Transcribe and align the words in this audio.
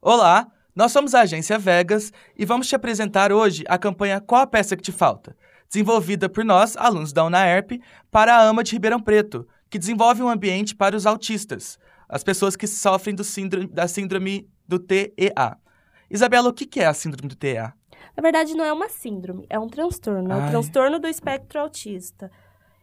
Olá, 0.00 0.46
nós 0.76 0.92
somos 0.92 1.12
a 1.12 1.22
agência 1.22 1.58
Vegas 1.58 2.12
e 2.36 2.44
vamos 2.44 2.68
te 2.68 2.76
apresentar 2.76 3.32
hoje 3.32 3.64
a 3.66 3.76
campanha 3.76 4.20
Qual 4.20 4.40
a 4.40 4.46
Peça 4.46 4.76
que 4.76 4.82
Te 4.82 4.92
Falta? 4.92 5.36
Desenvolvida 5.68 6.28
por 6.28 6.44
nós, 6.44 6.76
alunos 6.76 7.12
da 7.12 7.24
UNAERP, 7.24 7.82
para 8.08 8.36
a 8.36 8.48
AMA 8.48 8.62
de 8.62 8.70
Ribeirão 8.74 9.00
Preto, 9.00 9.44
que 9.68 9.76
desenvolve 9.76 10.22
um 10.22 10.28
ambiente 10.28 10.72
para 10.72 10.96
os 10.96 11.04
autistas, 11.04 11.80
as 12.08 12.22
pessoas 12.22 12.54
que 12.54 12.68
sofrem 12.68 13.16
síndrome, 13.24 13.66
da 13.66 13.88
síndrome 13.88 14.48
do 14.68 14.78
TEA. 14.78 15.58
Isabela, 16.08 16.48
o 16.48 16.52
que 16.52 16.78
é 16.78 16.86
a 16.86 16.94
síndrome 16.94 17.28
do 17.28 17.34
TEA? 17.34 17.74
Na 18.16 18.22
verdade, 18.22 18.54
não 18.54 18.64
é 18.64 18.72
uma 18.72 18.88
síndrome, 18.88 19.46
é 19.50 19.58
um 19.58 19.66
transtorno. 19.66 20.30
É 20.30 20.36
um 20.36 20.48
transtorno 20.48 21.00
do 21.00 21.08
espectro 21.08 21.58
autista. 21.58 22.30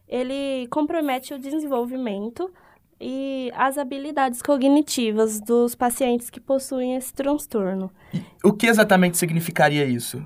Ele 0.06 0.68
compromete 0.68 1.32
o 1.32 1.38
desenvolvimento 1.38 2.52
e 3.00 3.50
as 3.54 3.76
habilidades 3.78 4.40
cognitivas 4.42 5.40
dos 5.40 5.74
pacientes 5.74 6.30
que 6.30 6.40
possuem 6.40 6.96
esse 6.96 7.12
transtorno. 7.12 7.90
E 8.12 8.22
o 8.44 8.52
que 8.52 8.66
exatamente 8.66 9.18
significaria 9.18 9.84
isso? 9.84 10.22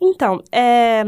Então, 0.00 0.42
é, 0.52 1.04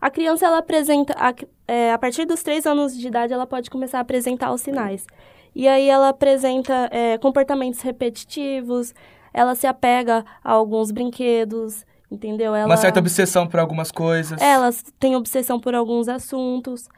a 0.00 0.10
criança 0.10 0.46
ela 0.46 0.58
apresenta, 0.58 1.14
a, 1.16 1.32
é, 1.68 1.92
a 1.92 1.98
partir 1.98 2.24
dos 2.24 2.42
três 2.42 2.66
anos 2.66 2.96
de 2.96 3.06
idade, 3.06 3.32
ela 3.32 3.46
pode 3.46 3.70
começar 3.70 3.98
a 3.98 4.00
apresentar 4.00 4.52
os 4.52 4.60
sinais. 4.60 5.06
E 5.54 5.68
aí 5.68 5.88
ela 5.88 6.08
apresenta 6.08 6.88
é, 6.90 7.18
comportamentos 7.18 7.80
repetitivos, 7.82 8.94
ela 9.32 9.54
se 9.54 9.66
apega 9.66 10.24
a 10.42 10.52
alguns 10.52 10.90
brinquedos, 10.90 11.86
entendeu? 12.10 12.54
Ela, 12.54 12.66
Uma 12.66 12.76
certa 12.76 13.00
obsessão 13.00 13.46
por 13.46 13.60
algumas 13.60 13.90
coisas. 13.90 14.40
Ela 14.40 14.70
tem 14.98 15.14
obsessão 15.14 15.60
por 15.60 15.74
alguns 15.74 16.08
assuntos. 16.08 16.88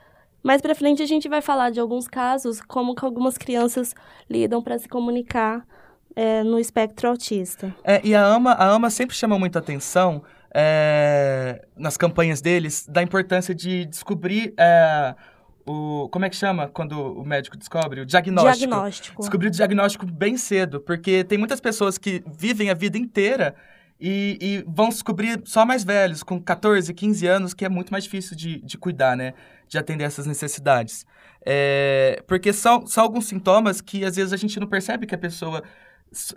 Mais 0.44 0.60
para 0.60 0.74
frente 0.74 1.02
a 1.02 1.06
gente 1.06 1.26
vai 1.26 1.40
falar 1.40 1.70
de 1.70 1.80
alguns 1.80 2.06
casos, 2.06 2.60
como 2.60 2.94
que 2.94 3.02
algumas 3.02 3.38
crianças 3.38 3.94
lidam 4.28 4.62
para 4.62 4.78
se 4.78 4.86
comunicar 4.86 5.66
é, 6.14 6.42
no 6.44 6.58
espectro 6.58 7.08
autista. 7.08 7.74
É, 7.82 7.98
e 8.04 8.14
a 8.14 8.26
AMA, 8.26 8.52
a 8.52 8.74
AMA 8.74 8.90
sempre 8.90 9.16
chama 9.16 9.38
muita 9.38 9.58
atenção 9.58 10.22
é, 10.52 11.64
nas 11.74 11.96
campanhas 11.96 12.42
deles 12.42 12.86
da 12.86 13.02
importância 13.02 13.54
de 13.54 13.86
descobrir 13.86 14.52
é, 14.58 15.14
o. 15.64 16.10
Como 16.10 16.26
é 16.26 16.28
que 16.28 16.36
chama 16.36 16.68
quando 16.68 16.92
o 16.92 17.24
médico 17.24 17.56
descobre? 17.56 18.02
O 18.02 18.06
diagnóstico. 18.06 18.68
Diagnóstico. 18.68 19.22
Descobrir 19.22 19.48
o 19.48 19.50
diagnóstico 19.50 20.04
bem 20.04 20.36
cedo, 20.36 20.78
porque 20.78 21.24
tem 21.24 21.38
muitas 21.38 21.58
pessoas 21.58 21.96
que 21.96 22.22
vivem 22.26 22.68
a 22.68 22.74
vida 22.74 22.98
inteira 22.98 23.54
e, 24.00 24.38
e, 24.40 24.64
vão 24.66 24.88
descobrir 24.88 25.40
só 25.44 25.64
mais 25.64 25.84
velhos, 25.84 26.22
com 26.22 26.40
14, 26.40 26.92
15 26.92 27.26
anos, 27.26 27.54
que 27.54 27.64
é 27.64 27.68
muito 27.68 27.90
mais 27.90 28.04
difícil 28.04 28.36
de, 28.36 28.60
de 28.60 28.76
cuidar, 28.76 29.16
né? 29.16 29.34
De 29.68 29.78
atender 29.78 30.04
essas 30.04 30.26
necessidades. 30.26 31.06
É, 31.46 32.22
porque 32.26 32.52
são, 32.52 32.86
são 32.86 33.04
alguns 33.04 33.26
sintomas 33.26 33.80
que 33.80 34.04
às 34.04 34.16
vezes 34.16 34.32
a 34.32 34.36
gente 34.36 34.58
não 34.58 34.66
percebe 34.66 35.06
que 35.06 35.14
a 35.14 35.18
pessoa 35.18 35.62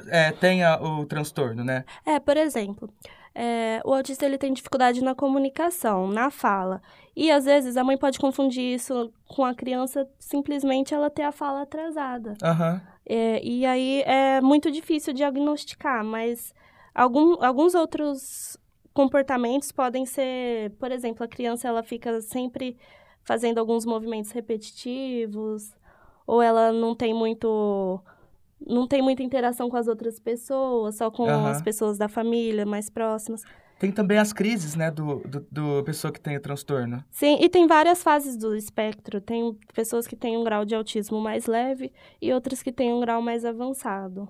é, 0.07 0.31
tenha 0.31 0.81
o 0.81 1.05
transtorno, 1.05 1.63
né? 1.63 1.83
É, 2.05 2.19
por 2.19 2.37
exemplo, 2.37 2.89
é, 3.33 3.81
o 3.85 3.93
autista 3.93 4.25
ele 4.25 4.37
tem 4.37 4.51
dificuldade 4.51 5.03
na 5.03 5.13
comunicação, 5.13 6.07
na 6.07 6.29
fala. 6.29 6.81
E 7.15 7.31
às 7.31 7.45
vezes 7.45 7.77
a 7.77 7.83
mãe 7.83 7.97
pode 7.97 8.19
confundir 8.19 8.75
isso 8.75 9.11
com 9.27 9.45
a 9.45 9.53
criança 9.53 10.07
simplesmente 10.19 10.93
ela 10.93 11.09
ter 11.09 11.23
a 11.23 11.31
fala 11.31 11.61
atrasada. 11.61 12.35
Uhum. 12.43 12.81
É, 13.05 13.43
e 13.43 13.65
aí 13.65 14.03
é 14.05 14.41
muito 14.41 14.69
difícil 14.69 15.13
diagnosticar, 15.13 16.03
mas 16.03 16.53
algum, 16.97 17.43
alguns 17.43 17.75
outros 17.75 18.57
comportamentos 18.93 19.71
podem 19.71 20.05
ser, 20.05 20.71
por 20.79 20.91
exemplo, 20.91 21.23
a 21.23 21.27
criança 21.27 21.67
ela 21.67 21.83
fica 21.83 22.19
sempre 22.19 22.75
fazendo 23.23 23.59
alguns 23.59 23.85
movimentos 23.85 24.31
repetitivos, 24.31 25.71
ou 26.25 26.41
ela 26.41 26.73
não 26.73 26.95
tem 26.95 27.13
muito 27.13 28.01
não 28.59 28.87
tem 28.87 29.03
muita 29.03 29.21
interação 29.21 29.69
com 29.69 29.77
as 29.77 29.87
outras 29.87 30.19
pessoas, 30.19 30.95
só 30.95 31.11
com 31.11 31.23
uhum. 31.23 31.45
as 31.45 31.61
pessoas 31.61 31.95
da 31.95 32.09
família 32.09 32.65
mais 32.65 32.89
próximas. 32.89 33.43
Tem 33.77 33.91
também 33.91 34.17
as 34.17 34.33
crises, 34.33 34.75
né, 34.75 34.89
do, 34.89 35.19
do, 35.19 35.47
do, 35.51 35.83
pessoa 35.83 36.11
que 36.11 36.19
tem 36.19 36.35
o 36.35 36.41
transtorno. 36.41 37.03
Sim, 37.11 37.37
e 37.39 37.47
tem 37.47 37.67
várias 37.67 38.01
fases 38.01 38.35
do 38.35 38.55
espectro. 38.55 39.21
Tem 39.21 39.55
pessoas 39.75 40.07
que 40.07 40.15
têm 40.15 40.35
um 40.35 40.43
grau 40.43 40.65
de 40.65 40.73
autismo 40.73 41.21
mais 41.21 41.45
leve 41.45 41.93
e 42.19 42.33
outras 42.33 42.63
que 42.63 42.71
têm 42.71 42.91
um 42.91 42.99
grau 42.99 43.21
mais 43.21 43.45
avançado. 43.45 44.27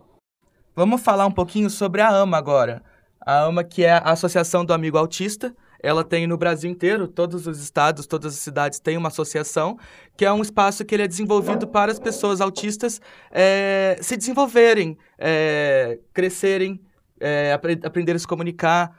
Vamos 0.77 1.01
falar 1.01 1.25
um 1.25 1.31
pouquinho 1.31 1.71
sobre 1.71 2.01
a 2.01 2.07
AMA 2.07 2.38
agora. 2.38 2.83
A 3.19 3.45
AMA, 3.45 3.63
que 3.63 3.83
é 3.83 3.93
a 3.93 4.11
Associação 4.11 4.63
do 4.63 4.71
Amigo 4.75 4.95
Autista, 4.95 5.55
ela 5.81 6.03
tem 6.03 6.27
no 6.27 6.38
Brasil 6.38 6.69
inteiro, 6.69 7.07
todos 7.07 7.47
os 7.47 7.59
estados, 7.59 8.05
todas 8.05 8.35
as 8.35 8.39
cidades 8.41 8.79
têm 8.79 8.95
uma 8.95 9.07
associação, 9.07 9.79
que 10.15 10.23
é 10.23 10.31
um 10.31 10.39
espaço 10.39 10.85
que 10.85 10.93
ele 10.93 11.01
é 11.01 11.07
desenvolvido 11.07 11.65
para 11.65 11.91
as 11.91 11.97
pessoas 11.97 12.41
autistas 12.41 13.01
é, 13.31 13.97
se 14.03 14.15
desenvolverem, 14.15 14.95
é, 15.17 15.97
crescerem, 16.13 16.79
é, 17.19 17.53
apre 17.53 17.79
a 18.13 18.19
se 18.19 18.27
comunicar. 18.27 18.95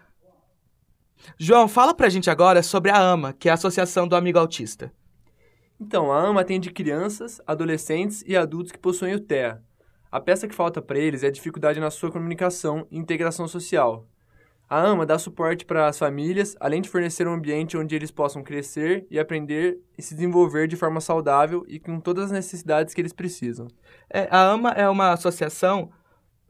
João, 1.39 1.69
fala 1.69 1.95
pra 1.95 2.09
gente 2.09 2.29
agora 2.29 2.61
sobre 2.61 2.91
a 2.91 2.99
AMA, 2.99 3.33
que 3.33 3.49
é 3.49 3.53
a 3.53 3.55
Associação 3.55 4.09
do 4.09 4.17
Amigo 4.17 4.41
Autista. 4.41 4.93
Então, 5.81 6.11
a 6.11 6.27
AMA 6.27 6.41
atende 6.41 6.73
crianças, 6.73 7.41
adolescentes 7.47 8.25
e 8.27 8.37
adultos 8.37 8.73
que 8.73 8.79
possuem 8.81 9.15
o 9.15 9.21
TEA. 9.21 9.63
A 10.11 10.21
peça 10.21 10.49
que 10.49 10.55
falta 10.55 10.81
para 10.81 10.99
eles 10.99 11.23
é 11.23 11.27
a 11.27 11.31
dificuldade 11.31 11.79
na 11.81 11.91
sua 11.91 12.11
comunicação 12.11 12.87
e 12.91 12.99
integração 12.99 13.47
social. 13.47 14.07
A 14.69 14.83
AMA 14.83 15.07
dá 15.07 15.19
suporte 15.19 15.65
para 15.65 15.87
as 15.87 15.99
famílias, 15.99 16.55
além 16.61 16.83
de 16.83 16.91
fornecer 16.91 17.27
um 17.27 17.33
ambiente 17.33 17.77
onde 17.77 17.95
eles 17.95 18.11
possam 18.11 18.43
crescer 18.43 19.07
e 19.11 19.19
aprender 19.19 19.79
e 19.97 20.03
se 20.03 20.15
desenvolver 20.15 20.69
de 20.69 20.77
forma 20.77 21.01
saudável 21.01 21.65
e 21.67 21.79
com 21.79 21.99
todas 21.99 22.27
as 22.27 22.31
necessidades 22.31 22.93
que 22.93 23.01
eles 23.01 23.13
precisam. 23.13 23.67
É, 24.11 24.29
a 24.31 24.51
AMA 24.51 24.71
é 24.73 24.87
uma 24.89 25.13
associação 25.13 25.91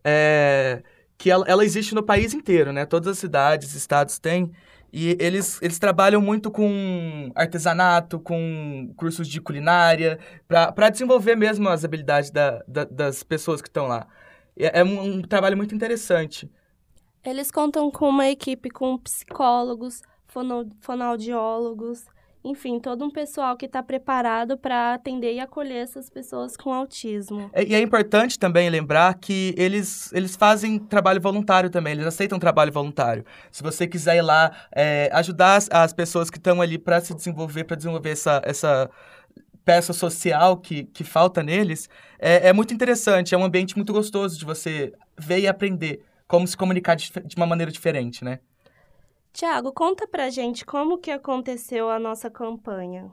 é, 0.04 0.82
que 1.16 1.30
ela, 1.30 1.44
ela, 1.46 1.64
existe 1.64 1.94
no 1.94 2.02
país 2.02 2.34
inteiro, 2.34 2.72
né? 2.72 2.84
Todas 2.86 3.08
as 3.08 3.18
cidades, 3.18 3.74
estados 3.74 4.18
têm. 4.18 4.52
E 4.92 5.16
eles, 5.20 5.60
eles 5.60 5.78
trabalham 5.78 6.20
muito 6.20 6.50
com 6.50 7.30
artesanato, 7.34 8.18
com 8.18 8.92
cursos 8.96 9.28
de 9.28 9.40
culinária, 9.40 10.18
para 10.46 10.88
desenvolver 10.88 11.36
mesmo 11.36 11.68
as 11.68 11.84
habilidades 11.84 12.30
da, 12.30 12.62
da, 12.66 12.84
das 12.84 13.22
pessoas 13.22 13.60
que 13.60 13.68
estão 13.68 13.86
lá. 13.86 14.06
É, 14.56 14.80
é 14.80 14.84
um, 14.84 15.16
um 15.16 15.22
trabalho 15.22 15.56
muito 15.56 15.74
interessante. 15.74 16.50
Eles 17.24 17.50
contam 17.50 17.90
com 17.90 18.08
uma 18.08 18.28
equipe 18.28 18.70
com 18.70 18.96
psicólogos, 18.98 20.00
fono, 20.26 20.68
fonoaudiólogos, 20.80 22.04
enfim, 22.44 22.78
todo 22.78 23.04
um 23.04 23.10
pessoal 23.10 23.56
que 23.56 23.66
está 23.66 23.82
preparado 23.82 24.56
para 24.56 24.94
atender 24.94 25.34
e 25.34 25.40
acolher 25.40 25.82
essas 25.82 26.08
pessoas 26.08 26.56
com 26.56 26.72
autismo. 26.72 27.50
É, 27.52 27.64
e 27.64 27.74
é 27.74 27.80
importante 27.80 28.38
também 28.38 28.70
lembrar 28.70 29.14
que 29.14 29.54
eles, 29.56 30.12
eles 30.12 30.36
fazem 30.36 30.78
trabalho 30.78 31.20
voluntário 31.20 31.68
também, 31.68 31.94
eles 31.94 32.06
aceitam 32.06 32.38
trabalho 32.38 32.72
voluntário. 32.72 33.24
Se 33.50 33.62
você 33.62 33.86
quiser 33.86 34.16
ir 34.16 34.22
lá 34.22 34.52
é, 34.74 35.10
ajudar 35.12 35.56
as, 35.56 35.68
as 35.70 35.92
pessoas 35.92 36.30
que 36.30 36.38
estão 36.38 36.60
ali 36.60 36.78
para 36.78 37.00
se 37.00 37.14
desenvolver, 37.14 37.64
para 37.64 37.76
desenvolver 37.76 38.10
essa, 38.10 38.40
essa 38.44 38.90
peça 39.64 39.92
social 39.92 40.56
que, 40.56 40.84
que 40.84 41.04
falta 41.04 41.42
neles, 41.42 41.88
é, 42.18 42.48
é 42.48 42.52
muito 42.52 42.72
interessante, 42.72 43.34
é 43.34 43.38
um 43.38 43.44
ambiente 43.44 43.76
muito 43.76 43.92
gostoso 43.92 44.38
de 44.38 44.44
você 44.44 44.92
ver 45.18 45.40
e 45.40 45.46
aprender 45.46 46.02
como 46.26 46.46
se 46.46 46.56
comunicar 46.56 46.94
de, 46.94 47.10
de 47.24 47.36
uma 47.36 47.46
maneira 47.46 47.72
diferente, 47.72 48.22
né? 48.22 48.38
Tiago, 49.32 49.72
conta 49.72 50.06
pra 50.06 50.30
gente 50.30 50.64
como 50.64 50.98
que 50.98 51.10
aconteceu 51.10 51.90
a 51.90 51.98
nossa 51.98 52.30
campanha. 52.30 53.12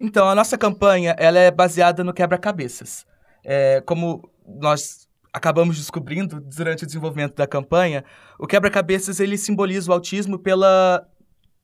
Então, 0.00 0.28
a 0.28 0.34
nossa 0.34 0.58
campanha 0.58 1.14
ela 1.18 1.38
é 1.38 1.50
baseada 1.50 2.02
no 2.02 2.12
quebra-cabeças. 2.12 3.06
É, 3.44 3.80
como 3.82 4.28
nós 4.46 5.08
acabamos 5.32 5.76
descobrindo 5.76 6.40
durante 6.40 6.84
o 6.84 6.86
desenvolvimento 6.86 7.34
da 7.34 7.46
campanha, 7.46 8.04
o 8.38 8.46
quebra-cabeças 8.46 9.20
ele 9.20 9.36
simboliza 9.36 9.90
o 9.90 9.94
autismo 9.94 10.38
pela 10.38 11.06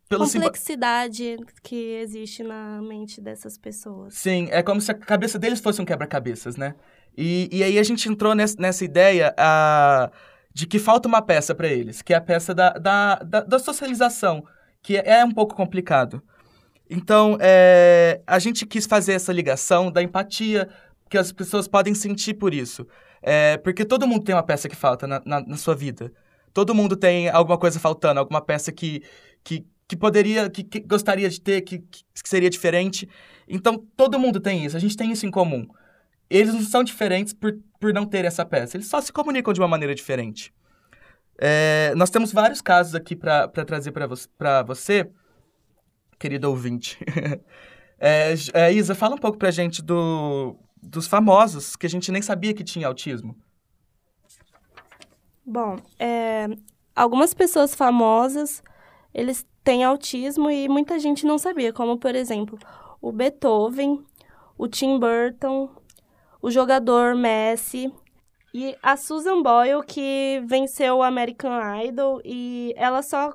complexidade 0.08 1.38
que 1.62 1.94
existe 1.94 2.42
na 2.42 2.82
mente 2.82 3.20
dessas 3.20 3.56
pessoas. 3.56 4.14
Sim, 4.14 4.48
é 4.50 4.62
como 4.62 4.80
se 4.80 4.90
a 4.90 4.94
cabeça 4.94 5.38
deles 5.38 5.60
fosse 5.60 5.80
um 5.80 5.84
quebra-cabeças, 5.84 6.56
né? 6.56 6.74
E, 7.16 7.48
e 7.50 7.62
aí 7.62 7.78
a 7.78 7.82
gente 7.82 8.08
entrou 8.08 8.34
nessa, 8.34 8.56
nessa 8.58 8.84
ideia 8.84 9.34
a 9.38 10.10
de 10.54 10.66
que 10.66 10.78
falta 10.78 11.08
uma 11.08 11.22
peça 11.22 11.54
para 11.54 11.68
eles, 11.68 12.02
que 12.02 12.12
é 12.12 12.16
a 12.16 12.20
peça 12.20 12.54
da, 12.54 12.70
da, 12.70 13.16
da, 13.16 13.40
da 13.40 13.58
socialização, 13.58 14.44
que 14.82 14.96
é, 14.96 15.24
um 15.24 15.32
pouco 15.32 15.54
complicado. 15.54 16.22
Então, 16.90 17.38
é, 17.40 18.20
a 18.26 18.38
gente 18.38 18.66
quis 18.66 18.84
fazer 18.86 19.14
essa 19.14 19.32
ligação 19.32 19.90
da 19.90 20.02
empatia 20.02 20.68
que 21.08 21.16
as 21.16 21.32
pessoas 21.32 21.66
podem 21.66 21.94
sentir 21.94 22.34
por 22.34 22.52
isso. 22.52 22.86
É, 23.22 23.56
porque 23.58 23.84
todo 23.84 24.06
mundo 24.06 24.24
tem 24.24 24.34
uma 24.34 24.42
peça 24.42 24.68
que 24.68 24.76
falta 24.76 25.06
na, 25.06 25.22
na, 25.24 25.40
na, 25.40 25.56
sua 25.56 25.74
vida. 25.74 26.12
Todo 26.52 26.74
mundo 26.74 26.96
tem 26.96 27.28
alguma 27.30 27.56
coisa 27.56 27.78
faltando, 27.78 28.20
alguma 28.20 28.40
peça 28.40 28.72
que, 28.72 29.02
que, 29.42 29.64
que 29.88 29.96
poderia, 29.96 30.50
que, 30.50 30.64
que 30.64 30.80
gostaria 30.80 31.30
de 31.30 31.40
ter, 31.40 31.62
que, 31.62 31.78
que 31.78 32.28
seria 32.28 32.50
diferente. 32.50 33.08
Então, 33.48 33.78
todo 33.96 34.18
mundo 34.18 34.40
tem 34.40 34.64
isso, 34.64 34.76
a 34.76 34.80
gente 34.80 34.96
tem 34.96 35.12
isso 35.12 35.24
em 35.24 35.30
comum 35.30 35.66
eles 36.38 36.54
não 36.54 36.62
são 36.62 36.82
diferentes 36.82 37.32
por, 37.32 37.58
por 37.78 37.92
não 37.92 38.06
ter 38.06 38.24
essa 38.24 38.44
peça. 38.44 38.76
Eles 38.76 38.86
só 38.86 39.00
se 39.00 39.12
comunicam 39.12 39.52
de 39.52 39.60
uma 39.60 39.68
maneira 39.68 39.94
diferente. 39.94 40.52
É, 41.38 41.92
nós 41.96 42.10
temos 42.10 42.32
vários 42.32 42.60
casos 42.60 42.94
aqui 42.94 43.16
para 43.16 43.48
trazer 43.48 43.92
para 43.92 44.06
vo 44.06 44.16
você, 44.66 45.10
querido 46.18 46.48
ouvinte. 46.48 46.98
é, 47.98 48.34
é, 48.54 48.72
Isa, 48.72 48.94
fala 48.94 49.14
um 49.14 49.18
pouco 49.18 49.38
para 49.38 49.48
a 49.48 49.52
gente 49.52 49.82
do, 49.82 50.56
dos 50.80 51.06
famosos 51.06 51.76
que 51.76 51.86
a 51.86 51.90
gente 51.90 52.12
nem 52.12 52.22
sabia 52.22 52.54
que 52.54 52.64
tinha 52.64 52.86
autismo. 52.86 53.36
Bom, 55.44 55.76
é, 55.98 56.48
algumas 56.94 57.34
pessoas 57.34 57.74
famosas, 57.74 58.62
eles 59.12 59.44
têm 59.64 59.82
autismo 59.82 60.50
e 60.50 60.68
muita 60.68 60.98
gente 60.98 61.26
não 61.26 61.38
sabia, 61.38 61.72
como, 61.72 61.98
por 61.98 62.14
exemplo, 62.14 62.58
o 63.00 63.10
Beethoven, 63.10 64.04
o 64.56 64.68
Tim 64.68 64.98
Burton, 64.98 65.68
o 66.42 66.50
jogador 66.50 67.14
Messi 67.14 67.90
e 68.52 68.76
a 68.82 68.96
Susan 68.96 69.40
Boyle, 69.42 69.82
que 69.86 70.42
venceu 70.46 70.96
o 70.96 71.02
American 71.02 71.52
Idol 71.82 72.20
e 72.24 72.74
ela 72.76 73.00
só... 73.02 73.32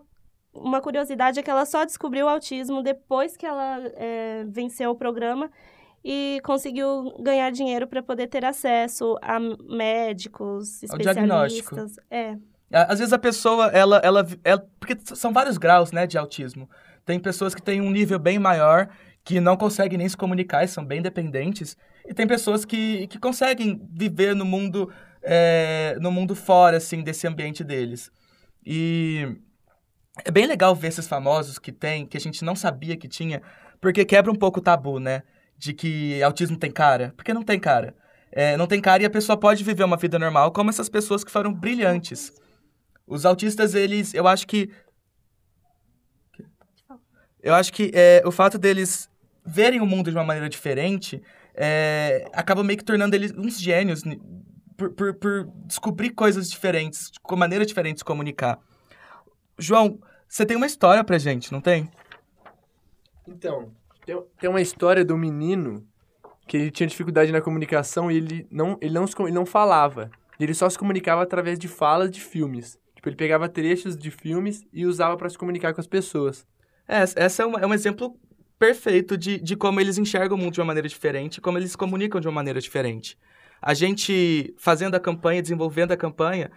Uma 0.53 0.81
curiosidade 0.81 1.39
é 1.39 1.43
que 1.43 1.51
ela 1.51 1.65
só 1.67 1.85
descobriu 1.85 2.25
o 2.25 2.29
autismo 2.29 2.81
depois 2.81 3.37
que 3.37 3.45
ela 3.45 3.79
é, 3.95 4.43
venceu 4.47 4.89
o 4.89 4.95
programa 4.95 5.51
e 6.03 6.41
conseguiu 6.43 7.13
ganhar 7.19 7.51
dinheiro 7.51 7.85
para 7.85 8.01
poder 8.01 8.25
ter 8.25 8.43
acesso 8.43 9.17
a 9.21 9.39
médicos, 9.39 10.81
especialistas. 10.81 11.95
É. 12.09 12.35
Às 12.71 12.97
vezes 12.97 13.13
a 13.13 13.19
pessoa, 13.19 13.67
ela, 13.67 13.97
ela, 14.03 14.25
ela- 14.43 14.67
Porque 14.79 14.97
são 15.15 15.31
vários 15.31 15.59
graus, 15.59 15.91
né, 15.91 16.07
de 16.07 16.17
autismo. 16.17 16.67
Tem 17.05 17.19
pessoas 17.19 17.53
que 17.53 17.61
têm 17.61 17.79
um 17.79 17.91
nível 17.91 18.17
bem 18.17 18.39
maior, 18.39 18.89
que 19.27 19.41
não 19.41 19.57
conseguem 19.57 19.97
nem 19.97 20.07
se 20.07 20.15
comunicar 20.15 20.63
e 20.63 20.69
são 20.69 20.85
bem 20.85 21.01
dependentes. 21.01 21.75
E 22.07 22.13
tem 22.13 22.25
pessoas 22.25 22.63
que, 22.63 23.07
que 23.07 23.19
conseguem 23.19 23.85
viver 23.91 24.33
no 24.33 24.45
mundo, 24.45 24.89
é, 25.21 25.97
no 25.99 26.09
mundo 26.09 26.33
fora, 26.33 26.77
assim, 26.77 27.03
desse 27.03 27.27
ambiente 27.27 27.61
deles. 27.61 28.09
E 28.65 29.35
é 30.23 30.31
bem 30.31 30.45
legal 30.47 30.73
ver 30.73 30.87
esses 30.87 31.09
famosos 31.09 31.59
que 31.59 31.73
tem, 31.73 32.05
que 32.05 32.15
a 32.15 32.21
gente 32.21 32.45
não 32.45 32.55
sabia 32.55 32.95
que 32.95 33.05
tinha, 33.05 33.41
porque 33.81 34.05
quebra 34.05 34.31
um 34.31 34.35
pouco 34.35 34.61
o 34.61 34.63
tabu, 34.63 34.97
né? 34.97 35.23
De 35.57 35.73
que 35.73 36.23
autismo 36.23 36.55
tem 36.55 36.71
cara. 36.71 37.13
Porque 37.17 37.33
não 37.33 37.43
tem 37.43 37.59
cara. 37.59 37.93
É, 38.31 38.55
não 38.55 38.65
tem 38.65 38.79
cara 38.79 39.03
e 39.03 39.05
a 39.05 39.09
pessoa 39.09 39.37
pode 39.37 39.61
viver 39.61 39.83
uma 39.83 39.97
vida 39.97 40.17
normal, 40.17 40.53
como 40.53 40.69
essas 40.69 40.87
pessoas 40.87 41.25
que 41.25 41.31
foram 41.31 41.53
brilhantes. 41.53 42.31
Os 43.05 43.25
autistas, 43.25 43.75
eles, 43.75 44.13
eu 44.13 44.25
acho 44.25 44.47
que. 44.47 44.69
Eu 47.43 47.53
acho 47.53 47.73
que 47.73 47.91
é, 47.93 48.21
o 48.25 48.31
fato 48.31 48.57
deles 48.57 49.09
verem 49.47 49.79
o 49.81 49.85
mundo 49.85 50.11
de 50.11 50.17
uma 50.17 50.25
maneira 50.25 50.49
diferente 50.49 51.21
é, 51.55 52.29
acaba 52.33 52.63
meio 52.63 52.77
que 52.77 52.83
tornando 52.85 53.15
eles 53.15 53.31
uns 53.31 53.59
gênios 53.59 54.03
ni- 54.03 54.21
por, 54.77 54.91
por, 54.91 55.13
por 55.15 55.49
descobrir 55.65 56.11
coisas 56.11 56.49
diferentes, 56.51 57.11
com 57.23 57.35
maneiras 57.35 57.65
diferentes 57.65 57.95
de 57.95 57.99
se 58.01 58.05
comunicar. 58.05 58.59
João, 59.57 59.99
você 60.27 60.45
tem 60.45 60.55
uma 60.55 60.67
história 60.67 61.03
pra 61.03 61.17
gente, 61.17 61.51
não 61.51 61.59
tem? 61.61 61.89
Então, 63.27 63.71
tem, 64.05 64.21
tem 64.39 64.49
uma 64.49 64.61
história 64.61 65.03
do 65.03 65.17
menino 65.17 65.85
que 66.47 66.55
ele 66.57 66.71
tinha 66.71 66.87
dificuldade 66.87 67.31
na 67.31 67.41
comunicação 67.41 68.11
e 68.11 68.17
ele 68.17 68.47
não, 68.51 68.77
ele 68.79 68.93
não, 68.93 69.05
ele 69.19 69.31
não 69.31 69.45
falava. 69.45 70.11
Ele 70.39 70.53
só 70.53 70.69
se 70.69 70.77
comunicava 70.77 71.23
através 71.23 71.57
de 71.57 71.67
falas 71.67 72.11
de 72.11 72.21
filmes. 72.21 72.77
Tipo, 72.95 73.09
ele 73.09 73.15
pegava 73.15 73.49
trechos 73.49 73.97
de 73.97 74.11
filmes 74.11 74.63
e 74.71 74.85
usava 74.85 75.17
para 75.17 75.29
se 75.29 75.37
comunicar 75.37 75.73
com 75.73 75.81
as 75.81 75.87
pessoas. 75.87 76.45
É, 76.87 76.99
essa 77.15 77.43
é, 77.43 77.45
uma- 77.45 77.59
é 77.59 77.65
um 77.65 77.73
exemplo 77.73 78.15
perfeito 78.59 79.17
de, 79.17 79.39
de 79.39 79.55
como 79.55 79.79
eles 79.79 79.97
enxergam 79.97 80.37
o 80.37 80.39
mundo 80.39 80.53
de 80.53 80.59
uma 80.59 80.67
maneira 80.67 80.87
diferente, 80.87 81.39
como 81.39 81.57
eles 81.57 81.71
se 81.71 81.77
comunicam 81.77 82.19
de 82.19 82.27
uma 82.27 82.33
maneira 82.33 82.59
diferente. 82.59 83.17
A 83.61 83.73
gente, 83.73 84.53
fazendo 84.57 84.95
a 84.95 84.99
campanha, 84.99 85.41
desenvolvendo 85.41 85.91
a 85.91 85.97
campanha, 85.97 86.51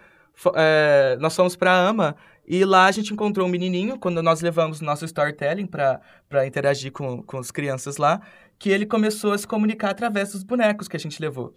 é, 0.55 1.17
nós 1.19 1.35
fomos 1.35 1.55
para 1.55 1.71
a 1.71 1.87
AMA 1.89 2.15
e 2.47 2.65
lá 2.65 2.85
a 2.85 2.91
gente 2.91 3.13
encontrou 3.13 3.47
um 3.47 3.49
menininho, 3.49 3.99
quando 3.99 4.21
nós 4.21 4.41
levamos 4.41 4.81
nosso 4.81 5.05
storytelling 5.05 5.67
para 5.67 6.45
interagir 6.45 6.91
com, 6.91 7.21
com 7.23 7.37
as 7.37 7.51
crianças 7.51 7.97
lá, 7.97 8.21
que 8.57 8.69
ele 8.69 8.85
começou 8.85 9.33
a 9.33 9.37
se 9.37 9.47
comunicar 9.47 9.91
através 9.91 10.31
dos 10.31 10.43
bonecos 10.43 10.87
que 10.87 10.95
a 10.95 10.99
gente 10.99 11.21
levou. 11.21 11.55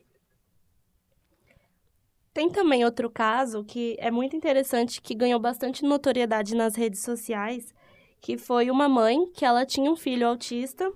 Tem 2.32 2.50
também 2.50 2.84
outro 2.84 3.08
caso 3.08 3.62
que 3.64 3.96
é 4.00 4.10
muito 4.10 4.34
interessante, 4.34 5.00
que 5.00 5.14
ganhou 5.14 5.38
bastante 5.38 5.84
notoriedade 5.84 6.54
nas 6.54 6.74
redes 6.74 7.00
sociais, 7.00 7.72
que 8.24 8.38
foi 8.38 8.70
uma 8.70 8.88
mãe 8.88 9.26
que 9.34 9.44
ela 9.44 9.66
tinha 9.66 9.90
um 9.90 9.94
filho 9.94 10.26
autista 10.26 10.90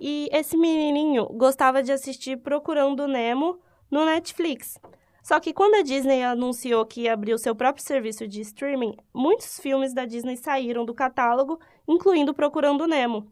e 0.00 0.28
esse 0.32 0.56
menininho 0.56 1.26
gostava 1.26 1.80
de 1.80 1.92
assistir 1.92 2.38
Procurando 2.38 3.06
Nemo 3.06 3.60
no 3.88 4.04
Netflix. 4.04 4.80
Só 5.22 5.38
que 5.38 5.52
quando 5.52 5.76
a 5.76 5.82
Disney 5.82 6.24
anunciou 6.24 6.84
que 6.84 7.02
ia 7.02 7.12
abrir 7.12 7.34
o 7.34 7.38
seu 7.38 7.54
próprio 7.54 7.84
serviço 7.84 8.26
de 8.26 8.40
streaming, 8.40 8.96
muitos 9.14 9.60
filmes 9.60 9.94
da 9.94 10.04
Disney 10.04 10.36
saíram 10.36 10.84
do 10.84 10.92
catálogo, 10.92 11.60
incluindo 11.86 12.34
Procurando 12.34 12.88
Nemo. 12.88 13.28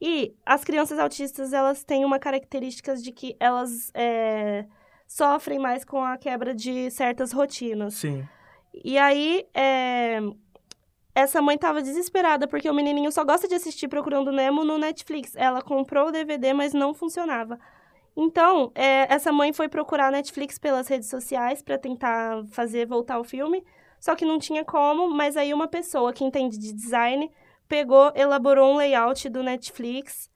E 0.00 0.32
as 0.46 0.62
crianças 0.62 0.96
autistas, 1.00 1.52
elas 1.52 1.82
têm 1.82 2.04
uma 2.04 2.20
característica 2.20 2.94
de 2.94 3.10
que 3.10 3.34
elas 3.40 3.90
é, 3.94 4.64
sofrem 5.08 5.58
mais 5.58 5.84
com 5.84 6.04
a 6.04 6.16
quebra 6.16 6.54
de 6.54 6.88
certas 6.92 7.32
rotinas. 7.32 7.94
Sim. 7.94 8.24
E 8.72 8.96
aí, 8.96 9.44
é, 9.52 10.20
essa 11.14 11.42
mãe 11.42 11.58
tava 11.58 11.82
desesperada 11.82 12.48
porque 12.48 12.68
o 12.68 12.74
menininho 12.74 13.12
só 13.12 13.24
gosta 13.24 13.46
de 13.46 13.54
assistir 13.54 13.88
Procurando 13.88 14.32
Nemo 14.32 14.64
no 14.64 14.78
Netflix. 14.78 15.36
Ela 15.36 15.60
comprou 15.60 16.08
o 16.08 16.12
DVD, 16.12 16.52
mas 16.52 16.72
não 16.72 16.94
funcionava. 16.94 17.58
Então, 18.16 18.70
é, 18.74 19.12
essa 19.12 19.32
mãe 19.32 19.52
foi 19.52 19.68
procurar 19.68 20.08
a 20.08 20.10
Netflix 20.10 20.58
pelas 20.58 20.88
redes 20.88 21.08
sociais 21.08 21.62
para 21.62 21.78
tentar 21.78 22.44
fazer 22.50 22.86
voltar 22.86 23.18
o 23.18 23.24
filme, 23.24 23.64
só 23.98 24.14
que 24.14 24.24
não 24.24 24.38
tinha 24.38 24.64
como. 24.64 25.10
Mas 25.10 25.36
aí, 25.36 25.52
uma 25.52 25.68
pessoa 25.68 26.12
que 26.12 26.24
entende 26.24 26.58
de 26.58 26.72
design 26.72 27.30
pegou, 27.68 28.12
elaborou 28.14 28.72
um 28.72 28.76
layout 28.76 29.28
do 29.30 29.42
Netflix 29.42 30.30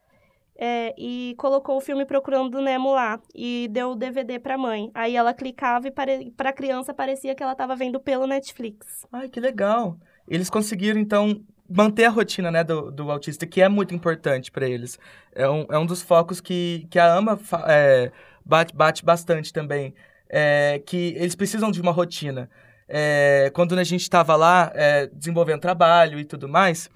é, 0.58 0.94
e 0.96 1.34
colocou 1.36 1.76
o 1.76 1.80
filme 1.80 2.06
Procurando 2.06 2.62
Nemo 2.62 2.92
lá 2.92 3.20
e 3.34 3.68
deu 3.70 3.90
o 3.90 3.96
DVD 3.96 4.38
pra 4.38 4.56
mãe. 4.56 4.90
Aí 4.94 5.16
ela 5.16 5.34
clicava 5.34 5.88
e 5.88 5.90
pare... 5.90 6.30
pra 6.36 6.52
criança 6.52 6.94
parecia 6.94 7.34
que 7.34 7.42
ela 7.42 7.54
tava 7.54 7.76
vendo 7.76 8.00
pelo 8.00 8.26
Netflix. 8.26 9.06
Ai, 9.12 9.28
que 9.28 9.38
legal. 9.38 9.98
Eles 10.28 10.50
conseguiram, 10.50 11.00
então, 11.00 11.40
manter 11.68 12.04
a 12.04 12.10
rotina 12.10 12.50
né, 12.50 12.64
do, 12.64 12.90
do 12.90 13.10
autista, 13.10 13.46
que 13.46 13.60
é 13.60 13.68
muito 13.68 13.94
importante 13.94 14.50
para 14.50 14.68
eles. 14.68 14.98
É 15.34 15.48
um, 15.48 15.66
é 15.70 15.78
um 15.78 15.86
dos 15.86 16.02
focos 16.02 16.40
que, 16.40 16.86
que 16.90 16.98
a 16.98 17.14
AMA 17.14 17.38
é, 17.66 18.12
bate, 18.44 18.74
bate 18.74 19.04
bastante 19.04 19.52
também. 19.52 19.94
É, 20.28 20.82
que 20.84 21.14
eles 21.16 21.34
precisam 21.34 21.70
de 21.70 21.80
uma 21.80 21.92
rotina. 21.92 22.50
É, 22.88 23.50
quando 23.54 23.76
a 23.78 23.84
gente 23.84 24.02
estava 24.02 24.36
lá 24.36 24.72
é, 24.74 25.06
desenvolvendo 25.08 25.60
trabalho 25.60 26.18
e 26.18 26.24
tudo 26.24 26.48
mais, 26.48 26.88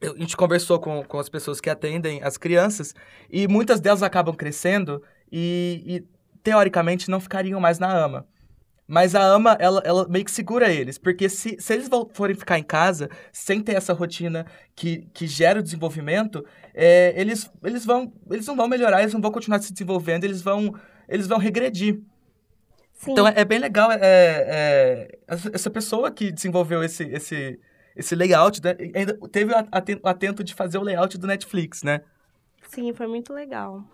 eu- 0.00 0.14
a 0.14 0.18
gente 0.18 0.36
conversou 0.36 0.78
com, 0.78 1.02
com 1.04 1.18
as 1.18 1.28
pessoas 1.28 1.60
que 1.60 1.70
atendem 1.70 2.22
as 2.22 2.36
crianças 2.36 2.94
e 3.30 3.46
muitas 3.48 3.80
delas 3.80 4.02
acabam 4.02 4.34
crescendo 4.34 5.02
e, 5.30 5.82
e, 5.86 6.18
teoricamente 6.42 7.10
não 7.10 7.20
ficariam 7.20 7.60
mais 7.60 7.78
na 7.78 7.90
AMA. 7.92 8.26
Mas 8.90 9.14
a 9.14 9.20
AMA, 9.34 9.54
ela, 9.60 9.82
ela 9.84 10.08
meio 10.08 10.24
que 10.24 10.30
segura 10.30 10.72
eles, 10.72 10.96
porque 10.96 11.28
se, 11.28 11.58
se 11.60 11.74
eles 11.74 11.90
forem 12.14 12.34
ficar 12.34 12.58
em 12.58 12.62
casa 12.62 13.10
sem 13.30 13.60
ter 13.60 13.74
essa 13.76 13.92
rotina 13.92 14.46
que, 14.74 15.06
que 15.12 15.26
gera 15.26 15.60
o 15.60 15.62
desenvolvimento, 15.62 16.42
é, 16.72 17.12
eles, 17.14 17.50
eles, 17.62 17.84
vão, 17.84 18.10
eles 18.30 18.46
não 18.46 18.56
vão 18.56 18.66
melhorar, 18.66 19.02
eles 19.02 19.12
não 19.12 19.20
vão 19.20 19.30
continuar 19.30 19.60
se 19.60 19.74
desenvolvendo, 19.74 20.24
eles 20.24 20.40
vão, 20.40 20.74
eles 21.06 21.26
vão 21.26 21.36
regredir. 21.36 22.00
Sim. 22.94 23.12
Então 23.12 23.28
é, 23.28 23.34
é 23.36 23.44
bem 23.44 23.58
legal 23.58 23.92
é, 23.92 23.98
é, 24.02 25.18
essa 25.28 25.68
pessoa 25.68 26.10
que 26.10 26.32
desenvolveu 26.32 26.82
esse, 26.82 27.04
esse, 27.04 27.60
esse 27.94 28.14
layout, 28.14 28.62
né, 28.64 28.74
ainda 28.94 29.18
teve 29.30 29.52
o 29.52 30.08
atento 30.08 30.42
de 30.42 30.54
fazer 30.54 30.78
o 30.78 30.82
layout 30.82 31.18
do 31.18 31.26
Netflix, 31.26 31.82
né? 31.82 32.00
Sim, 32.70 32.94
foi 32.94 33.06
muito 33.06 33.34
legal. 33.34 33.84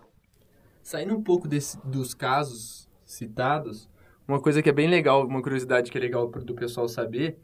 Saindo 0.81 1.17
um 1.17 1.21
pouco 1.21 1.49
desse- 1.49 1.77
dos 1.83 2.13
casos 2.13 2.87
citados, 3.05 3.89
uma 4.27 4.39
coisa 4.39 4.61
que 4.61 4.69
é 4.69 4.73
bem 4.73 4.87
legal, 4.87 5.25
uma 5.25 5.41
curiosidade 5.41 5.91
que 5.91 5.97
é 5.97 6.01
legal 6.01 6.27
do 6.27 6.55
pessoal 6.55 6.87
saber, 6.87 7.37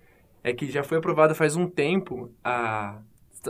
é 0.44 0.54
que 0.54 0.70
já 0.70 0.84
foi 0.84 0.98
aprovada 0.98 1.36
faz 1.36 1.56
um 1.56 1.68
tempo 1.68 2.32
a... 2.44 3.00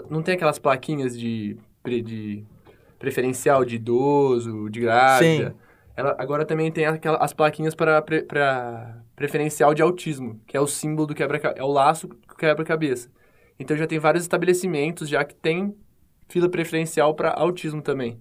Não 0.09 0.21
tem 0.21 0.35
aquelas 0.35 0.57
plaquinhas 0.59 1.17
de, 1.19 1.57
de 1.83 2.43
preferencial 2.97 3.65
de 3.65 3.75
idoso, 3.75 4.69
de 4.69 4.79
grávida? 4.79 5.49
Sim. 5.49 5.55
Ela 5.95 6.15
agora 6.17 6.45
também 6.45 6.71
tem 6.71 6.85
aquela, 6.85 7.17
as 7.17 7.33
plaquinhas 7.33 7.75
para 7.75 8.01
pre- 8.01 8.25
preferencial 9.15 9.73
de 9.73 9.81
autismo, 9.81 10.39
que 10.47 10.55
é 10.55 10.61
o 10.61 10.67
símbolo 10.67 11.07
do 11.07 11.13
quebra 11.13 11.37
é 11.55 11.63
o 11.63 11.67
laço 11.67 12.07
que 12.07 12.37
quebra-cabeça. 12.37 13.09
Então 13.59 13.75
já 13.75 13.85
tem 13.85 13.99
vários 13.99 14.23
estabelecimentos 14.23 15.09
já 15.09 15.23
que 15.25 15.35
tem 15.35 15.75
fila 16.29 16.47
preferencial 16.47 17.13
para 17.13 17.31
autismo 17.31 17.81
também. 17.81 18.19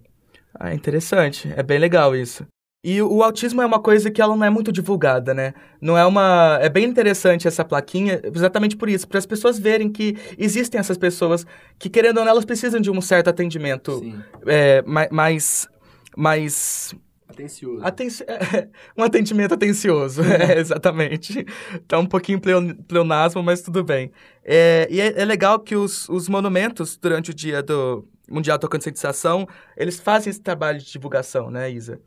Ah, 0.53 0.73
interessante. 0.73 1.51
É 1.55 1.63
bem 1.63 1.79
legal 1.79 2.13
isso. 2.13 2.45
E 2.83 2.99
o 2.99 3.21
autismo 3.21 3.61
é 3.61 3.65
uma 3.65 3.79
coisa 3.79 4.09
que 4.09 4.19
ela 4.19 4.35
não 4.35 4.43
é 4.43 4.49
muito 4.49 4.71
divulgada, 4.71 5.35
né? 5.35 5.53
Não 5.79 5.95
é 5.95 6.03
uma. 6.03 6.57
É 6.59 6.67
bem 6.67 6.85
interessante 6.85 7.47
essa 7.47 7.63
plaquinha, 7.63 8.19
exatamente 8.23 8.75
por 8.75 8.89
isso, 8.89 9.07
para 9.07 9.19
as 9.19 9.25
pessoas 9.25 9.59
verem 9.59 9.87
que 9.91 10.17
existem 10.35 10.79
essas 10.79 10.97
pessoas 10.97 11.45
que, 11.77 11.89
querendo 11.91 12.17
ou 12.17 12.25
não, 12.25 12.31
elas 12.31 12.43
precisam 12.43 12.81
de 12.81 12.89
um 12.89 12.99
certo 12.99 13.29
atendimento 13.29 14.01
é, 14.47 14.81
ma- 14.81 15.07
mais. 15.11 15.69
mais. 16.17 16.95
Atencioso. 17.29 17.85
Atenci... 17.85 18.25
um 18.97 19.03
atendimento 19.03 19.53
atencioso, 19.53 20.23
é, 20.23 20.57
exatamente. 20.59 21.45
Tá 21.87 21.99
um 21.99 22.05
pouquinho 22.07 22.41
pleo- 22.41 22.75
pleonasmo, 22.87 23.43
mas 23.43 23.61
tudo 23.61 23.83
bem. 23.83 24.11
É, 24.43 24.87
e 24.89 24.99
é, 24.99 25.21
é 25.21 25.23
legal 25.23 25.59
que 25.59 25.75
os, 25.75 26.09
os 26.09 26.27
monumentos, 26.27 26.97
durante 26.97 27.29
o 27.29 27.33
dia 27.33 27.61
do 27.61 28.07
Mundial 28.27 28.57
da 28.57 28.67
Conscientização, 28.67 29.47
eles 29.77 29.99
fazem 29.99 30.31
esse 30.31 30.41
trabalho 30.41 30.79
de 30.79 30.91
divulgação, 30.91 31.51
né, 31.51 31.69
Isa? 31.71 32.01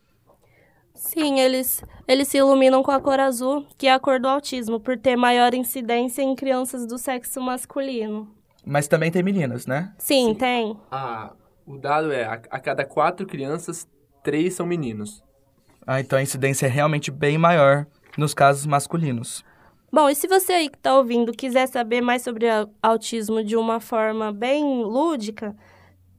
Sim, 0.95 1.41
eles, 1.41 1.83
eles 2.07 2.29
se 2.29 2.39
iluminam 2.39 2.83
com 2.83 2.91
a 2.91 3.01
cor 3.01 3.19
azul, 3.19 3.67
que 3.77 3.87
é 3.87 3.93
a 3.93 3.99
cor 3.99 4.21
do 4.21 4.29
autismo, 4.29 4.79
por 4.79 4.97
ter 4.97 5.17
maior 5.17 5.53
incidência 5.55 6.23
em 6.23 6.35
crianças 6.35 6.87
do 6.87 6.97
sexo 6.97 7.41
masculino. 7.41 8.29
Mas 8.65 8.89
também 8.89 9.11
tem 9.11 9.23
meninas, 9.23 9.67
né? 9.67 9.93
Sim, 9.99 10.29
Sim. 10.29 10.35
tem. 10.35 10.77
Ah, 10.91 11.33
o 11.67 11.77
dado 11.77 12.13
é, 12.13 12.25
a, 12.25 12.33
a 12.33 12.61
cada 12.61 12.85
quatro 12.85 13.27
crianças, 13.27 13.87
três 14.23 14.55
são 14.55 14.65
meninos. 14.65 15.23
Ah, 15.87 16.01
então 16.01 16.19
a 16.19 16.23
incidência 16.23 16.67
é 16.67 16.71
realmente 16.71 17.11
bem 17.11 17.37
maior 17.37 17.87
nos 18.17 18.33
casos 18.33 18.65
masculinos. 18.65 19.45
Bom, 19.93 20.09
e 20.09 20.15
se 20.15 20.27
você 20.27 20.53
aí 20.53 20.69
que 20.69 20.77
está 20.77 20.97
ouvindo 20.97 21.33
quiser 21.33 21.67
saber 21.69 22.01
mais 22.01 22.23
sobre 22.23 22.47
autismo 22.83 23.45
de 23.45 23.57
uma 23.57 23.79
forma 23.79 24.33
bem 24.33 24.83
lúdica, 24.83 25.55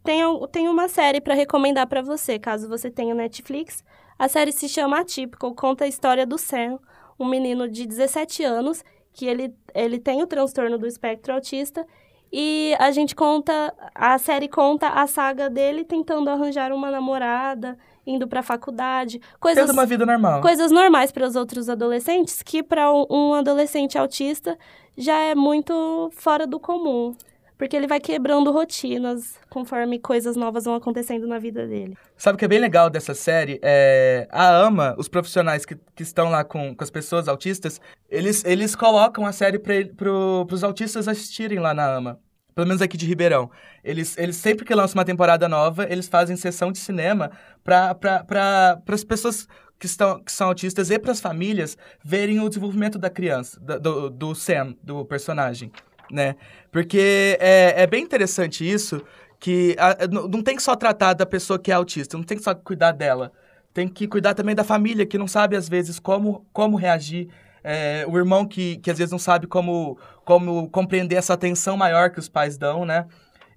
tem, 0.04 0.22
tem 0.52 0.70
uma 0.70 0.88
série 0.88 1.20
para 1.20 1.34
recomendar 1.34 1.88
para 1.88 2.02
você, 2.02 2.38
caso 2.38 2.70
você 2.70 2.92
tenha 2.92 3.16
Netflix. 3.16 3.84
A 4.18 4.28
série 4.28 4.52
se 4.52 4.70
chama 4.70 5.00
Atypical, 5.00 5.54
conta 5.54 5.84
a 5.84 5.88
história 5.88 6.26
do 6.26 6.38
Sam, 6.38 6.80
um 7.20 7.28
menino 7.28 7.68
de 7.68 7.86
17 7.86 8.44
anos, 8.44 8.84
que 9.14 9.26
ele, 9.26 9.54
ele 9.74 10.00
tem 10.00 10.22
o 10.22 10.28
transtorno 10.28 10.78
do 10.78 10.88
espectro 10.88 11.34
autista, 11.34 11.86
e 12.32 12.76
a 12.80 12.92
gente 12.92 13.16
conta, 13.16 13.74
a 13.94 14.18
série 14.18 14.48
conta 14.48 14.90
a 14.90 15.08
saga 15.08 15.50
dele 15.50 15.86
tentando 15.86 16.30
arranjar 16.30 16.72
uma 16.72 16.92
namorada, 16.92 17.78
indo 18.06 18.28
para 18.28 18.42
faculdade, 18.42 19.22
coisas 19.40 19.66
Tendo 19.66 19.74
uma 19.74 19.86
vida 19.86 20.06
normal. 20.06 20.42
coisas 20.42 20.72
normais 20.72 21.12
para 21.12 21.26
os 21.26 21.36
outros 21.36 21.70
adolescentes, 21.70 22.42
que 22.42 22.62
para 22.62 22.92
um 22.92 23.34
adolescente 23.34 23.98
autista 23.98 24.58
já 24.98 25.18
é 25.18 25.36
muito 25.36 26.10
fora 26.14 26.46
do 26.46 26.60
comum. 26.60 27.16
Porque 27.58 27.76
ele 27.76 27.88
vai 27.88 28.00
quebrando 28.00 28.52
rotinas 28.52 29.36
conforme 29.50 30.00
coisas 30.00 30.36
novas 30.36 30.66
vão 30.66 30.76
acontecendo 30.76 31.26
na 31.26 31.40
vida 31.40 31.66
dele. 31.66 31.98
Sabe 32.18 32.36
o 32.36 32.40
que 32.40 32.46
é 32.46 32.48
bem 32.48 32.60
legal 32.60 32.90
dessa 32.90 33.14
série? 33.14 33.60
É, 33.62 34.28
a 34.30 34.58
AMA, 34.58 34.96
os 34.98 35.08
profissionais 35.08 35.66
que, 35.66 35.76
que 35.96 36.04
estão 36.04 36.30
lá 36.30 36.44
com, 36.44 36.76
com 36.76 36.84
as 36.84 36.90
pessoas 36.90 37.28
autistas, 37.28 37.80
eles, 38.10 38.44
eles 38.44 38.76
colocam 38.76 39.26
a 39.26 39.32
série 39.32 39.58
para 39.58 40.12
os 40.52 40.64
autistas 40.64 41.08
assistirem 41.08 41.60
lá 41.60 41.74
na 41.74 41.96
AMA. 41.96 42.20
Pelo 42.54 42.68
menos 42.68 42.82
aqui 42.82 42.96
de 42.96 43.06
Ribeirão. 43.06 43.52
Eles, 43.84 44.18
eles 44.18 44.38
sempre 44.38 44.64
que 44.64 44.74
lançam 44.74 44.98
uma 44.98 45.06
temporada 45.06 45.48
nova, 45.50 45.86
eles 45.90 46.08
fazem 46.08 46.38
sessão 46.38 46.72
de 46.72 46.78
cinema 46.78 47.32
para 47.64 47.94
pra, 47.94 48.82
as 48.88 49.04
pessoas 49.04 49.46
que, 49.78 49.86
estão, 49.86 50.24
que 50.24 50.32
são 50.32 50.48
autistas 50.48 50.90
e 50.90 50.98
para 50.98 51.12
as 51.12 51.20
famílias 51.20 51.78
verem 52.04 52.40
o 52.40 52.48
desenvolvimento 52.48 52.98
da 52.98 53.10
criança, 53.10 53.60
do, 53.60 54.10
do 54.10 54.34
Sam, 54.34 54.74
do 54.82 55.04
personagem, 55.04 55.70
né? 56.12 56.36
Porque 56.72 57.38
é, 57.40 57.84
é 57.84 57.88
bem 57.88 58.04
interessante 58.04 58.68
isso, 58.70 59.02
que 59.40 59.76
a- 59.80 60.08
não 60.08 60.42
tem 60.42 60.56
que 60.56 60.64
só 60.64 60.76
tratar 60.76 61.14
da 61.14 61.26
pessoa 61.26 61.60
que 61.60 61.72
é 61.72 61.74
autista, 61.76 62.18
não 62.18 62.24
tem 62.24 62.38
que 62.38 62.44
só 62.44 62.54
cuidar 62.56 62.92
dela. 62.92 63.32
Tem 63.74 63.88
que 63.88 64.08
cuidar 64.08 64.34
também 64.34 64.56
da 64.56 64.64
família, 64.64 65.06
que 65.06 65.18
não 65.18 65.28
sabe, 65.28 65.56
às 65.56 65.68
vezes, 65.68 66.00
como, 66.00 66.46
como 66.54 66.78
reagir. 66.78 67.28
É, 67.64 68.06
o 68.08 68.18
irmão 68.18 68.46
que, 68.48 68.78
que, 68.78 68.90
às 68.90 68.98
vezes, 68.98 69.12
não 69.12 69.20
sabe 69.20 69.48
como, 69.48 69.98
como 70.24 70.70
compreender 70.70 71.16
essa 71.16 71.34
atenção 71.34 71.76
maior 71.76 72.10
que 72.12 72.20
os 72.20 72.30
pais 72.30 72.58
dão, 72.58 72.86
né? 72.86 73.06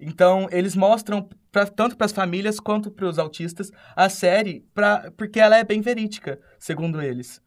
Então, 0.01 0.49
eles 0.51 0.75
mostram, 0.75 1.29
pra, 1.53 1.67
tanto 1.67 1.97
para 1.97 2.07
as 2.07 2.13
famílias 2.13 2.59
quanto 2.59 2.91
para 2.91 3.07
os 3.07 3.19
autistas, 3.19 3.71
a 3.95 4.09
série, 4.09 4.65
pra, 4.75 5.11
porque 5.17 5.39
ela 5.41 5.57
é 5.57 5.65
bem 5.65 5.81
verídica, 5.81 6.41
segundo 6.59 7.01
eles, 7.03 7.41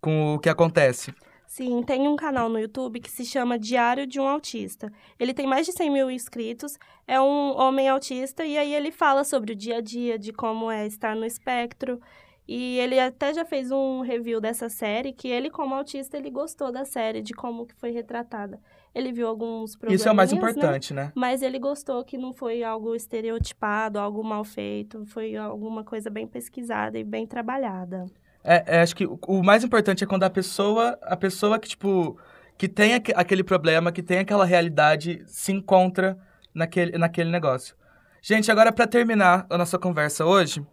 com 0.00 0.34
o 0.34 0.38
que 0.38 0.48
acontece. 0.48 1.14
Sim, 1.50 1.82
tem 1.82 2.06
um 2.06 2.14
canal 2.14 2.48
no 2.48 2.60
YouTube 2.60 3.00
que 3.00 3.10
se 3.10 3.24
chama 3.24 3.58
Diário 3.58 4.06
de 4.06 4.20
um 4.20 4.28
Autista. 4.28 4.88
Ele 5.18 5.34
tem 5.34 5.48
mais 5.48 5.66
de 5.66 5.72
100 5.72 5.90
mil 5.90 6.08
inscritos, 6.08 6.78
é 7.08 7.20
um 7.20 7.58
homem 7.58 7.88
autista, 7.88 8.44
e 8.44 8.56
aí 8.56 8.72
ele 8.72 8.92
fala 8.92 9.24
sobre 9.24 9.52
o 9.52 9.56
dia 9.56 9.78
a 9.78 9.80
dia, 9.80 10.16
de 10.16 10.32
como 10.32 10.70
é 10.70 10.86
estar 10.86 11.16
no 11.16 11.26
espectro. 11.26 12.00
E 12.46 12.78
ele 12.78 13.00
até 13.00 13.34
já 13.34 13.44
fez 13.44 13.72
um 13.72 14.00
review 14.00 14.40
dessa 14.40 14.68
série, 14.68 15.12
que 15.12 15.26
ele, 15.26 15.50
como 15.50 15.74
autista, 15.74 16.16
ele 16.16 16.30
gostou 16.30 16.70
da 16.70 16.84
série, 16.84 17.20
de 17.20 17.34
como 17.34 17.66
que 17.66 17.74
foi 17.74 17.90
retratada. 17.90 18.60
Ele 18.94 19.10
viu 19.10 19.26
alguns 19.26 19.74
problemas. 19.74 20.00
Isso 20.00 20.08
é 20.08 20.12
o 20.12 20.14
mais 20.14 20.32
importante, 20.32 20.94
né? 20.94 21.10
Mas 21.16 21.42
ele 21.42 21.58
gostou 21.58 22.04
que 22.04 22.16
não 22.16 22.32
foi 22.32 22.62
algo 22.62 22.94
estereotipado, 22.94 23.98
algo 23.98 24.22
mal 24.22 24.44
feito, 24.44 25.04
foi 25.04 25.34
alguma 25.34 25.82
coisa 25.82 26.10
bem 26.10 26.28
pesquisada 26.28 26.96
e 26.96 27.02
bem 27.02 27.26
trabalhada. 27.26 28.06
É, 28.42 28.78
é, 28.78 28.80
acho 28.82 28.96
que 28.96 29.06
o, 29.06 29.18
o 29.26 29.42
mais 29.42 29.62
importante 29.64 30.02
é 30.02 30.06
quando 30.06 30.24
a 30.24 30.30
pessoa, 30.30 30.98
a 31.02 31.16
pessoa 31.16 31.58
que, 31.58 31.68
tipo, 31.68 32.18
que 32.56 32.68
tem 32.68 32.94
aque- 32.94 33.12
aquele 33.14 33.44
problema, 33.44 33.92
que 33.92 34.02
tem 34.02 34.18
aquela 34.18 34.44
realidade, 34.44 35.22
se 35.26 35.52
encontra 35.52 36.18
naquele, 36.54 36.96
naquele 36.98 37.30
negócio. 37.30 37.74
Gente, 38.22 38.50
agora 38.50 38.72
para 38.72 38.86
terminar 38.86 39.46
a 39.48 39.56
nossa 39.56 39.78
conversa 39.78 40.24
hoje, 40.24 40.64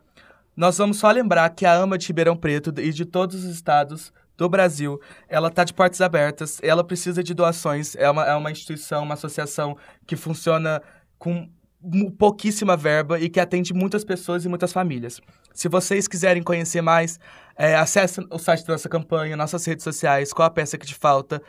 nós 0.55 0.77
vamos 0.77 0.97
só 0.97 1.11
lembrar 1.11 1.49
que 1.51 1.65
a 1.65 1.73
AMA 1.75 1.97
de 1.97 2.07
Ribeirão 2.07 2.35
Preto 2.35 2.73
e 2.79 2.91
de 2.91 3.05
todos 3.05 3.43
os 3.43 3.51
estados 3.51 4.11
do 4.35 4.47
Brasil, 4.49 4.99
ela 5.27 5.49
tá 5.49 5.63
de 5.63 5.73
portas 5.73 5.99
abertas, 6.01 6.59
ela 6.61 6.83
precisa 6.83 7.23
de 7.23 7.33
doações, 7.33 7.95
é 7.95 8.09
uma, 8.09 8.25
é 8.25 8.35
uma 8.35 8.51
instituição, 8.51 9.03
uma 9.03 9.15
associação 9.15 9.77
que 10.05 10.15
funciona 10.15 10.81
com 11.17 11.49
pouquíssima 12.17 12.75
verba 12.75 13.19
e 13.19 13.29
que 13.29 13.39
atende 13.39 13.73
muitas 13.73 14.03
pessoas 14.03 14.43
e 14.45 14.49
muitas 14.49 14.73
famílias. 14.73 15.21
Se 15.53 15.69
vocês 15.69 16.07
quiserem 16.07 16.41
conhecer 16.43 16.81
mais, 16.81 17.19
é, 17.55 17.75
acesse 17.75 18.19
o 18.31 18.37
site 18.39 18.65
da 18.65 18.73
nossa 18.73 18.89
campanha, 18.89 19.37
nossas 19.37 19.63
redes 19.65 19.83
sociais, 19.83 20.33
qual 20.33 20.47
a 20.47 20.51
peça 20.51 20.77
que 20.77 20.85
te 20.85 20.95
falta. 20.95 21.41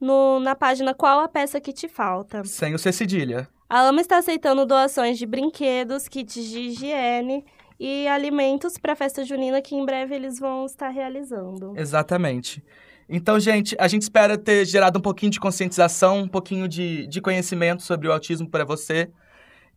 no- 0.00 0.40
na 0.40 0.54
página 0.54 0.94
Qual 0.94 1.20
a 1.20 1.28
Peça 1.28 1.60
Que 1.60 1.72
Te 1.72 1.88
Falta. 1.88 2.44
Sem 2.44 2.74
o 2.74 2.78
C 2.78 2.92
cedilha. 2.92 3.48
A 3.68 3.88
AMA 3.88 4.00
está 4.00 4.18
aceitando 4.18 4.66
doações 4.66 5.18
de 5.18 5.26
brinquedos, 5.26 6.08
kits 6.08 6.44
de 6.44 6.60
higiene 6.60 7.44
e 7.78 8.06
alimentos 8.06 8.78
para 8.78 8.92
a 8.92 8.96
festa 8.96 9.24
junina 9.24 9.60
que 9.60 9.74
em 9.74 9.84
breve 9.84 10.14
eles 10.14 10.38
vão 10.38 10.64
estar 10.66 10.88
realizando. 10.90 11.72
Exatamente. 11.76 12.62
Então, 13.08 13.38
gente, 13.38 13.76
a 13.78 13.88
gente 13.88 14.02
espera 14.02 14.38
ter 14.38 14.64
gerado 14.64 14.98
um 14.98 15.02
pouquinho 15.02 15.30
de 15.30 15.40
conscientização, 15.40 16.20
um 16.20 16.28
pouquinho 16.28 16.66
de, 16.68 17.06
de 17.06 17.20
conhecimento 17.20 17.82
sobre 17.82 18.08
o 18.08 18.12
autismo 18.12 18.48
para 18.48 18.64
você. 18.64 19.10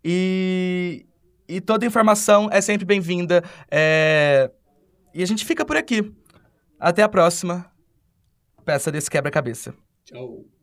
E, 0.04 1.06
e 1.48 1.60
toda 1.60 1.86
informação 1.86 2.50
é 2.52 2.62
sempre 2.62 2.86
bem-vinda. 2.86 3.44
É, 3.70 4.50
E 5.14 5.24
a 5.24 5.26
gente 5.26 5.46
fica 5.46 5.66
por 5.66 5.76
aqui. 5.76 6.14
Até 6.80 7.04
a 7.04 7.10
próxima. 7.10 7.70
Peça 8.64 8.92
desse 8.92 9.10
quebra-cabeça. 9.10 9.74
Tchau. 10.06 10.57